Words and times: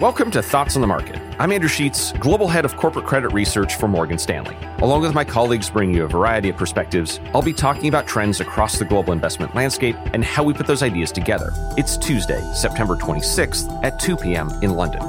Welcome 0.00 0.30
to 0.30 0.42
Thoughts 0.44 0.76
on 0.76 0.80
the 0.80 0.86
Market. 0.86 1.20
I'm 1.40 1.50
Andrew 1.50 1.68
Sheets, 1.68 2.12
Global 2.20 2.46
Head 2.46 2.64
of 2.64 2.76
Corporate 2.76 3.04
Credit 3.04 3.30
Research 3.30 3.74
for 3.74 3.88
Morgan 3.88 4.16
Stanley. 4.16 4.56
Along 4.78 5.02
with 5.02 5.12
my 5.12 5.24
colleagues 5.24 5.70
bringing 5.70 5.96
you 5.96 6.04
a 6.04 6.08
variety 6.08 6.50
of 6.50 6.56
perspectives, 6.56 7.18
I'll 7.34 7.42
be 7.42 7.52
talking 7.52 7.88
about 7.88 8.06
trends 8.06 8.38
across 8.38 8.78
the 8.78 8.84
global 8.84 9.12
investment 9.12 9.56
landscape 9.56 9.96
and 10.14 10.24
how 10.24 10.44
we 10.44 10.54
put 10.54 10.68
those 10.68 10.84
ideas 10.84 11.10
together. 11.10 11.50
It's 11.76 11.96
Tuesday, 11.96 12.40
September 12.54 12.94
26th 12.94 13.82
at 13.82 13.98
2 13.98 14.18
p.m. 14.18 14.50
in 14.62 14.74
London. 14.74 15.02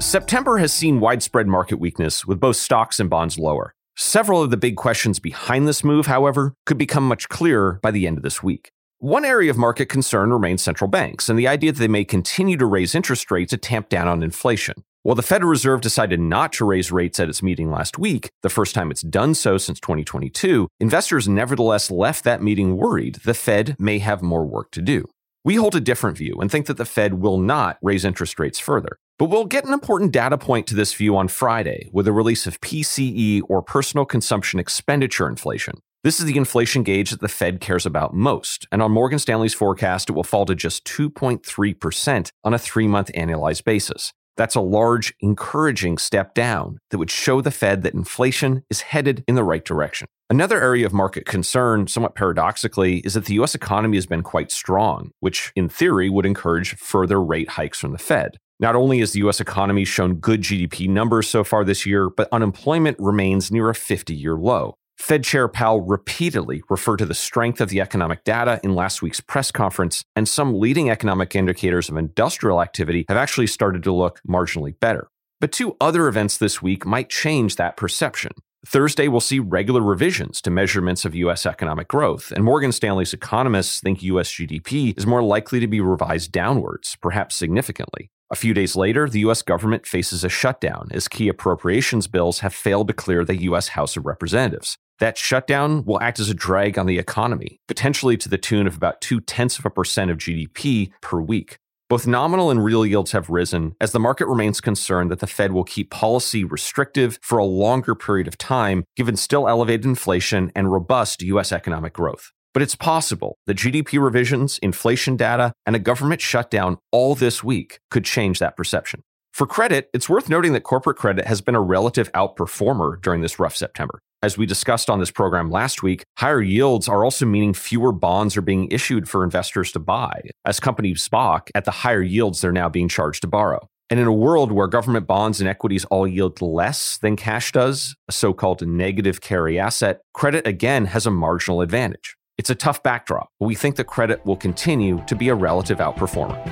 September 0.00 0.58
has 0.58 0.72
seen 0.72 0.98
widespread 0.98 1.46
market 1.46 1.78
weakness 1.78 2.26
with 2.26 2.40
both 2.40 2.56
stocks 2.56 2.98
and 2.98 3.08
bonds 3.08 3.38
lower. 3.38 3.76
Several 3.94 4.42
of 4.42 4.50
the 4.50 4.56
big 4.56 4.74
questions 4.74 5.20
behind 5.20 5.68
this 5.68 5.84
move, 5.84 6.06
however, 6.06 6.54
could 6.66 6.76
become 6.76 7.06
much 7.06 7.28
clearer 7.28 7.78
by 7.82 7.92
the 7.92 8.08
end 8.08 8.16
of 8.16 8.24
this 8.24 8.42
week. 8.42 8.72
One 9.02 9.24
area 9.24 9.50
of 9.50 9.56
market 9.56 9.86
concern 9.86 10.30
remains 10.30 10.60
central 10.60 10.86
banks 10.86 11.30
and 11.30 11.38
the 11.38 11.48
idea 11.48 11.72
that 11.72 11.78
they 11.78 11.88
may 11.88 12.04
continue 12.04 12.58
to 12.58 12.66
raise 12.66 12.94
interest 12.94 13.30
rates 13.30 13.48
to 13.48 13.56
tamp 13.56 13.88
down 13.88 14.06
on 14.06 14.22
inflation. 14.22 14.84
While 15.04 15.14
the 15.14 15.22
Federal 15.22 15.48
Reserve 15.48 15.80
decided 15.80 16.20
not 16.20 16.52
to 16.52 16.66
raise 16.66 16.92
rates 16.92 17.18
at 17.18 17.30
its 17.30 17.42
meeting 17.42 17.70
last 17.70 17.98
week, 17.98 18.28
the 18.42 18.50
first 18.50 18.74
time 18.74 18.90
it's 18.90 19.00
done 19.00 19.32
so 19.32 19.56
since 19.56 19.80
2022, 19.80 20.68
investors 20.80 21.26
nevertheless 21.26 21.90
left 21.90 22.24
that 22.24 22.42
meeting 22.42 22.76
worried 22.76 23.14
the 23.24 23.32
Fed 23.32 23.74
may 23.78 24.00
have 24.00 24.20
more 24.20 24.44
work 24.44 24.70
to 24.72 24.82
do. 24.82 25.06
We 25.46 25.54
hold 25.54 25.74
a 25.74 25.80
different 25.80 26.18
view 26.18 26.36
and 26.38 26.50
think 26.50 26.66
that 26.66 26.76
the 26.76 26.84
Fed 26.84 27.14
will 27.14 27.38
not 27.38 27.78
raise 27.80 28.04
interest 28.04 28.38
rates 28.38 28.58
further. 28.58 28.98
But 29.18 29.30
we'll 29.30 29.46
get 29.46 29.64
an 29.64 29.72
important 29.72 30.12
data 30.12 30.36
point 30.36 30.66
to 30.66 30.74
this 30.74 30.92
view 30.92 31.16
on 31.16 31.28
Friday 31.28 31.88
with 31.90 32.04
the 32.04 32.12
release 32.12 32.46
of 32.46 32.60
PCE 32.60 33.40
or 33.48 33.62
personal 33.62 34.04
consumption 34.04 34.60
expenditure 34.60 35.26
inflation. 35.26 35.80
This 36.02 36.18
is 36.18 36.24
the 36.24 36.38
inflation 36.38 36.82
gauge 36.82 37.10
that 37.10 37.20
the 37.20 37.28
Fed 37.28 37.60
cares 37.60 37.84
about 37.84 38.14
most, 38.14 38.66
and 38.72 38.80
on 38.80 38.90
Morgan 38.90 39.18
Stanley's 39.18 39.52
forecast, 39.52 40.08
it 40.08 40.14
will 40.14 40.24
fall 40.24 40.46
to 40.46 40.54
just 40.54 40.86
2.3% 40.86 42.30
on 42.42 42.54
a 42.54 42.58
three 42.58 42.88
month 42.88 43.10
annualized 43.14 43.64
basis. 43.64 44.14
That's 44.38 44.54
a 44.54 44.62
large, 44.62 45.12
encouraging 45.20 45.98
step 45.98 46.32
down 46.32 46.78
that 46.88 46.96
would 46.96 47.10
show 47.10 47.42
the 47.42 47.50
Fed 47.50 47.82
that 47.82 47.92
inflation 47.92 48.64
is 48.70 48.80
headed 48.80 49.22
in 49.28 49.34
the 49.34 49.44
right 49.44 49.62
direction. 49.62 50.08
Another 50.30 50.58
area 50.58 50.86
of 50.86 50.94
market 50.94 51.26
concern, 51.26 51.86
somewhat 51.86 52.14
paradoxically, 52.14 53.00
is 53.00 53.12
that 53.12 53.26
the 53.26 53.34
US 53.34 53.54
economy 53.54 53.98
has 53.98 54.06
been 54.06 54.22
quite 54.22 54.50
strong, 54.50 55.10
which 55.20 55.52
in 55.54 55.68
theory 55.68 56.08
would 56.08 56.24
encourage 56.24 56.76
further 56.76 57.22
rate 57.22 57.50
hikes 57.50 57.78
from 57.78 57.92
the 57.92 57.98
Fed. 57.98 58.38
Not 58.58 58.74
only 58.74 59.00
has 59.00 59.12
the 59.12 59.20
US 59.28 59.38
economy 59.38 59.84
shown 59.84 60.14
good 60.14 60.40
GDP 60.40 60.88
numbers 60.88 61.28
so 61.28 61.44
far 61.44 61.62
this 61.62 61.84
year, 61.84 62.08
but 62.08 62.28
unemployment 62.32 62.96
remains 62.98 63.50
near 63.50 63.68
a 63.68 63.74
50 63.74 64.14
year 64.14 64.36
low. 64.36 64.76
Fed 65.00 65.24
Chair 65.24 65.48
Powell 65.48 65.80
repeatedly 65.80 66.62
referred 66.68 66.98
to 66.98 67.06
the 67.06 67.14
strength 67.14 67.62
of 67.62 67.70
the 67.70 67.80
economic 67.80 68.22
data 68.22 68.60
in 68.62 68.74
last 68.74 69.00
week's 69.00 69.18
press 69.18 69.50
conference, 69.50 70.04
and 70.14 70.28
some 70.28 70.60
leading 70.60 70.90
economic 70.90 71.34
indicators 71.34 71.88
of 71.88 71.96
industrial 71.96 72.60
activity 72.60 73.06
have 73.08 73.16
actually 73.16 73.46
started 73.46 73.82
to 73.82 73.92
look 73.92 74.20
marginally 74.28 74.78
better. 74.78 75.08
But 75.40 75.52
two 75.52 75.74
other 75.80 76.06
events 76.06 76.36
this 76.36 76.60
week 76.60 76.84
might 76.84 77.08
change 77.08 77.56
that 77.56 77.78
perception. 77.78 78.32
Thursday, 78.66 79.08
we'll 79.08 79.20
see 79.20 79.38
regular 79.38 79.80
revisions 79.80 80.42
to 80.42 80.50
measurements 80.50 81.06
of 81.06 81.14
U.S. 81.14 81.46
economic 81.46 81.88
growth, 81.88 82.30
and 82.30 82.44
Morgan 82.44 82.70
Stanley's 82.70 83.14
economists 83.14 83.80
think 83.80 84.02
U.S. 84.02 84.30
GDP 84.30 84.96
is 84.98 85.06
more 85.06 85.22
likely 85.22 85.60
to 85.60 85.66
be 85.66 85.80
revised 85.80 86.30
downwards, 86.30 86.98
perhaps 87.00 87.34
significantly. 87.34 88.10
A 88.32 88.36
few 88.36 88.54
days 88.54 88.76
later, 88.76 89.08
the 89.08 89.18
U.S. 89.20 89.42
government 89.42 89.88
faces 89.88 90.22
a 90.22 90.28
shutdown 90.28 90.88
as 90.92 91.08
key 91.08 91.26
appropriations 91.26 92.06
bills 92.06 92.38
have 92.40 92.54
failed 92.54 92.86
to 92.86 92.94
clear 92.94 93.24
the 93.24 93.42
U.S. 93.42 93.68
House 93.68 93.96
of 93.96 94.06
Representatives. 94.06 94.76
That 95.00 95.18
shutdown 95.18 95.84
will 95.84 96.00
act 96.00 96.20
as 96.20 96.28
a 96.28 96.34
drag 96.34 96.78
on 96.78 96.86
the 96.86 96.98
economy, 96.98 97.58
potentially 97.66 98.16
to 98.18 98.28
the 98.28 98.38
tune 98.38 98.68
of 98.68 98.76
about 98.76 99.00
two 99.00 99.20
tenths 99.20 99.58
of 99.58 99.66
a 99.66 99.70
percent 99.70 100.12
of 100.12 100.18
GDP 100.18 100.92
per 101.00 101.20
week. 101.20 101.56
Both 101.88 102.06
nominal 102.06 102.52
and 102.52 102.62
real 102.62 102.86
yields 102.86 103.10
have 103.10 103.30
risen 103.30 103.74
as 103.80 103.90
the 103.90 103.98
market 103.98 104.28
remains 104.28 104.60
concerned 104.60 105.10
that 105.10 105.18
the 105.18 105.26
Fed 105.26 105.50
will 105.50 105.64
keep 105.64 105.90
policy 105.90 106.44
restrictive 106.44 107.18
for 107.20 107.38
a 107.38 107.44
longer 107.44 107.96
period 107.96 108.28
of 108.28 108.38
time, 108.38 108.84
given 108.94 109.16
still 109.16 109.48
elevated 109.48 109.86
inflation 109.86 110.52
and 110.54 110.70
robust 110.70 111.20
U.S. 111.20 111.50
economic 111.50 111.94
growth. 111.94 112.30
But 112.52 112.62
it's 112.62 112.74
possible 112.74 113.36
that 113.46 113.56
GDP 113.56 114.02
revisions, 114.02 114.58
inflation 114.58 115.16
data, 115.16 115.52
and 115.66 115.76
a 115.76 115.78
government 115.78 116.20
shutdown 116.20 116.78
all 116.90 117.14
this 117.14 117.44
week 117.44 117.78
could 117.90 118.04
change 118.04 118.38
that 118.40 118.56
perception. 118.56 119.02
For 119.32 119.46
credit, 119.46 119.88
it's 119.94 120.08
worth 120.08 120.28
noting 120.28 120.52
that 120.54 120.62
corporate 120.62 120.96
credit 120.96 121.26
has 121.26 121.40
been 121.40 121.54
a 121.54 121.60
relative 121.60 122.10
outperformer 122.12 123.00
during 123.00 123.20
this 123.22 123.38
rough 123.38 123.56
September. 123.56 124.00
As 124.22 124.36
we 124.36 124.44
discussed 124.44 124.90
on 124.90 124.98
this 124.98 125.10
program 125.10 125.50
last 125.50 125.82
week, 125.82 126.02
higher 126.18 126.42
yields 126.42 126.88
are 126.88 127.04
also 127.04 127.24
meaning 127.24 127.54
fewer 127.54 127.92
bonds 127.92 128.36
are 128.36 128.42
being 128.42 128.68
issued 128.70 129.08
for 129.08 129.24
investors 129.24 129.72
to 129.72 129.78
buy, 129.78 130.20
as 130.44 130.60
companies 130.60 131.08
balk 131.08 131.50
at 131.54 131.64
the 131.64 131.70
higher 131.70 132.02
yields 132.02 132.40
they're 132.40 132.52
now 132.52 132.68
being 132.68 132.88
charged 132.88 133.22
to 133.22 133.28
borrow. 133.28 133.66
And 133.88 133.98
in 133.98 134.06
a 134.06 134.12
world 134.12 134.52
where 134.52 134.66
government 134.66 135.06
bonds 135.06 135.40
and 135.40 135.48
equities 135.48 135.84
all 135.86 136.06
yield 136.06 136.42
less 136.42 136.98
than 136.98 137.16
cash 137.16 137.52
does, 137.52 137.96
a 138.08 138.12
so 138.12 138.32
called 138.32 138.66
negative 138.66 139.20
carry 139.20 139.58
asset, 139.58 140.00
credit 140.12 140.46
again 140.46 140.84
has 140.86 141.06
a 141.06 141.10
marginal 141.10 141.60
advantage. 141.60 142.16
It's 142.40 142.48
a 142.48 142.54
tough 142.54 142.82
backdrop, 142.82 143.30
but 143.38 143.44
we 143.44 143.54
think 143.54 143.76
the 143.76 143.84
credit 143.84 144.24
will 144.24 144.34
continue 144.34 145.04
to 145.08 145.14
be 145.14 145.28
a 145.28 145.34
relative 145.34 145.76
outperformer. 145.76 146.42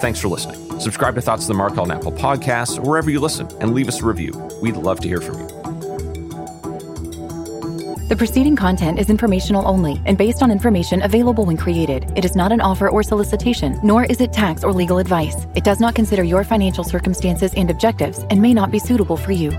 Thanks 0.00 0.18
for 0.18 0.26
listening. 0.26 0.80
Subscribe 0.80 1.14
to 1.14 1.20
Thoughts 1.20 1.42
of 1.42 1.46
the 1.46 1.54
Market 1.54 1.78
on 1.78 1.92
Apple 1.92 2.10
Podcasts 2.10 2.84
wherever 2.84 3.08
you 3.08 3.20
listen 3.20 3.46
and 3.60 3.74
leave 3.74 3.86
us 3.86 4.02
a 4.02 4.04
review. 4.04 4.32
We'd 4.60 4.74
love 4.74 4.98
to 4.98 5.06
hear 5.06 5.20
from 5.20 5.38
you. 5.38 5.46
The 8.08 8.16
preceding 8.18 8.56
content 8.56 8.98
is 8.98 9.08
informational 9.08 9.68
only 9.68 10.02
and 10.04 10.18
based 10.18 10.42
on 10.42 10.50
information 10.50 11.02
available 11.02 11.46
when 11.46 11.56
created. 11.56 12.10
It 12.16 12.24
is 12.24 12.34
not 12.34 12.50
an 12.50 12.60
offer 12.60 12.88
or 12.88 13.04
solicitation, 13.04 13.78
nor 13.84 14.04
is 14.04 14.20
it 14.20 14.32
tax 14.32 14.64
or 14.64 14.72
legal 14.72 14.98
advice. 14.98 15.46
It 15.54 15.62
does 15.62 15.78
not 15.78 15.94
consider 15.94 16.24
your 16.24 16.42
financial 16.42 16.82
circumstances 16.82 17.54
and 17.54 17.70
objectives 17.70 18.24
and 18.30 18.42
may 18.42 18.52
not 18.52 18.72
be 18.72 18.80
suitable 18.80 19.16
for 19.16 19.30
you. 19.30 19.52